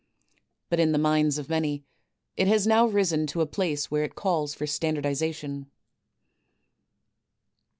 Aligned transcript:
But 0.71 0.79
in 0.79 0.93
the 0.93 0.97
minds 0.97 1.37
of 1.37 1.47
many 1.47 1.83
it 2.35 2.47
has 2.47 2.65
now 2.65 2.87
risen 2.87 3.27
to 3.27 3.41
a 3.41 3.45
place 3.45 3.91
where 3.91 4.03
it 4.03 4.13
cills 4.19 4.55
tor 4.55 4.65
standardization. 4.65 5.69